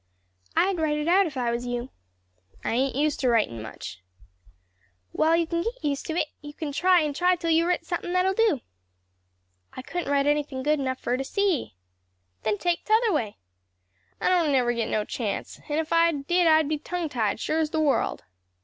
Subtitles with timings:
[0.57, 1.91] "I'd write it out if I was you."
[2.63, 4.01] "I ain't used to writin' much."
[5.13, 7.85] "Well, you can get used to it; you can try and try till you've writ
[7.85, 8.61] somethin' that'll do."
[9.73, 11.75] "I couldn't write anything good enough for her to see."
[12.41, 13.37] "Then take t'other way."
[14.19, 17.59] "I don't never git no chance; and if I did I'd be tongue tied, sure
[17.59, 18.23] as the world."